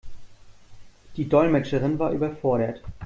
[1.15, 2.81] Die Dolmetscherin war überfordert.